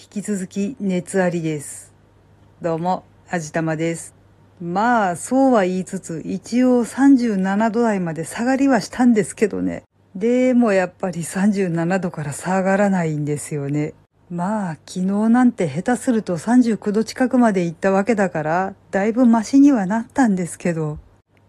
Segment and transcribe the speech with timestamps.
[0.00, 1.92] 引き続き熱ありです。
[2.62, 4.14] どうも、あじたまです。
[4.60, 9.82] まあ、そうは言いつつ、一応37度台まで下がりはしたんですけどね。
[10.14, 13.92] でもやっぱり37度から下がらないんですよね。
[14.30, 20.98] まあ、昨日なんて下手すると39度近くまで行ったわけだから、だいぶマシにはなったんですけど、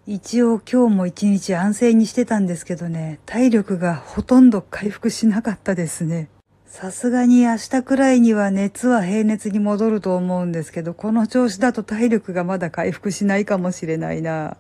[0.08, 6.30] 一応今日も一日安静にしてたんですけどね、体力がほとんど回復しなかったですね。
[6.70, 14.56] さすがに明日くらいには熱は平熱に戻ると思うんですけど、この調子だと体力がまだ回復しないかもしれないな。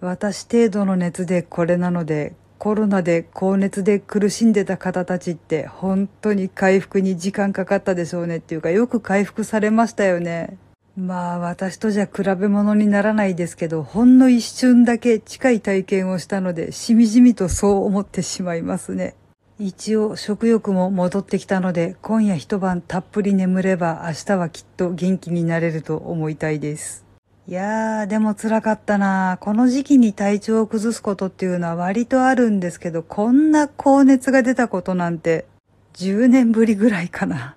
[0.00, 10.58] 私程度の熱でこれなので、コロナで高熱で苦しんでた方たちって本当に回復に時間かかったでしょうねっていうかよく回復されましたよね。
[10.96, 19.14] まあ私とじゃ比べ物にならないですけど、ほんの一瞬だけ近い体験をしたので、しみじみとそう思ってしまいますね。
[19.60, 27.04] 一応食欲も戻ってきたので、今夜一晩たっぷり眠れば明日はきっと元気になれると思いたいです。
[27.46, 35.46] いやー、でも辛かったなこの時期に体調を崩すことっていうのは割とあるんですけど、こんな高熱が出たことなんて
[35.92, 37.54] 10年ぶりぐらいかな。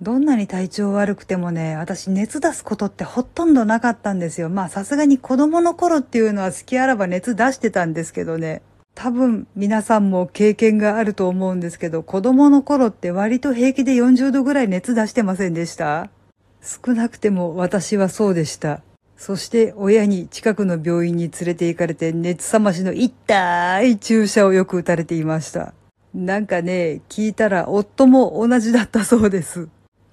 [0.00, 4.50] どんなに体調悪くてもね、私熱出すことってほとんどなかったんですよ。
[4.50, 8.62] まあさすがに子供の頃っていうのは好きあらば熱出してたんですけどね。
[8.94, 16.10] 多分皆さんも経験があると思うんですけど、子供の頃って割と平気で40度ぐらい熱出してませんでした？
[16.62, 18.82] 少なくても私はそうでした。
[19.16, 25.72] そして親に近くの病院に連れて行かれて熱さましの痛い注射をよく打たれていました。
[26.14, 29.68] なんかね、聞いたら夫も同じだったそうです。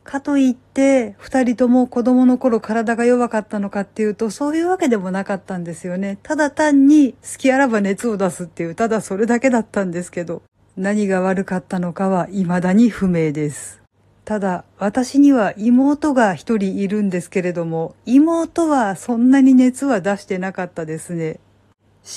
[0.07, 6.17] かといって、二人とも子供の頃体が弱かったのかっていうと、そういうわけでもなかったんですよね。
[6.23, 10.41] ただ単に好きあらば熱を出すっていう、ただそれだけだったんですけど、
[10.75, 13.83] 何が悪かったのかは未だに不明です。
[14.25, 21.39] ただ、私には妹が一人いるんですけれども、妹はそんなに熱は出してなかったですね。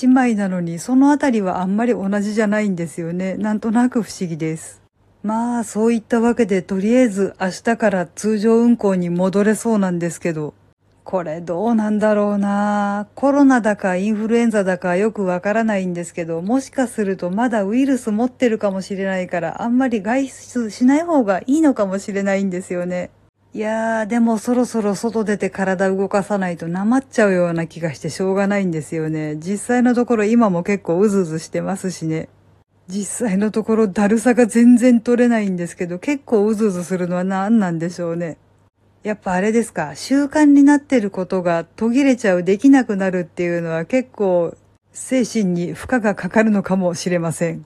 [0.03, 3.35] 姉妹なのにそのあたりはあんまり同じじゃないんですよね。
[3.35, 4.81] なんとなく不思議です。
[5.23, 10.55] まあ、そういったわけで、とりあえず明日から通常運行に戻れそうなんですけど、
[11.05, 23.11] これどうなんだろうなコロナだかインフルエンザだかよくわからないんですけど、もしかするとまだウイルス持ってるかもしれないから、あんまり外出しない方がいいのかもしれないんですよね。
[23.53, 29.37] いやー、でもそろそろ外出て体動かさないとなまっちゃうような気がしてしょうがないんですよね。
[29.37, 32.29] 実際のところ今も結構うずうずしてますしね。
[32.91, 38.37] 実際のところだるさが全然取れないんですけど、結構うずうずするのは何なんでしょうね。
[39.03, 44.55] やっぱあれですか、習慣になってることが途切れちゃう、できなくなるっていうのは結構
[44.93, 47.65] 精神に負荷がかかるのかもしれません。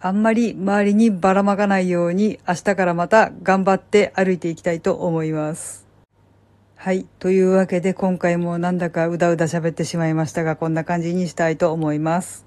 [0.00, 5.86] あんまり周りにばらまかないように明日からまた頑張って歩いていきたいと思います。
[6.76, 7.06] はい。
[7.18, 12.46] というわけで今回もなんだかうだうだ喋ってしまいましたが、こんな感じにしたいと思います。